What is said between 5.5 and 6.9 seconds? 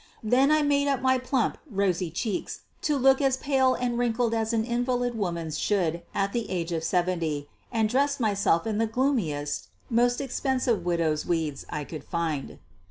should at the age of